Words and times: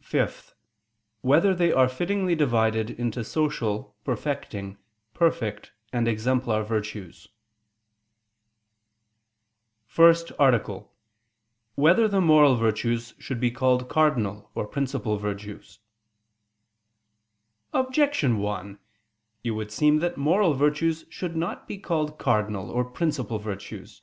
(5) 0.00 0.54
Whether 1.22 1.56
they 1.56 1.72
are 1.72 1.88
fittingly 1.88 2.36
divided 2.36 2.88
into 2.90 3.24
social, 3.24 3.96
perfecting, 4.04 4.78
perfect, 5.12 5.72
and 5.92 6.06
exemplar 6.06 6.62
virtues?________________________ 6.62 7.26
FIRST 9.88 10.30
ARTICLE 10.38 10.76
[I 10.76 10.78
II, 10.78 10.84
Q. 10.84 10.90
61, 11.88 11.90
Art. 11.90 11.96
1] 11.98 12.04
Whether 12.04 12.06
the 12.08 12.20
Moral 12.20 12.54
Virtues 12.54 13.14
Should 13.18 13.40
Be 13.40 13.50
Called 13.50 13.88
Cardinal 13.88 14.52
or 14.54 14.68
Principal 14.68 15.16
Virtues? 15.16 15.80
Objection 17.72 18.38
1: 18.38 18.78
It 19.42 19.50
would 19.50 19.72
seem 19.72 19.98
that 19.98 20.16
moral 20.16 20.54
virtues 20.54 21.06
should 21.10 21.34
not 21.34 21.66
be 21.66 21.78
called 21.78 22.20
cardinal 22.20 22.70
or 22.70 22.84
principal 22.84 23.40
virtues. 23.40 24.02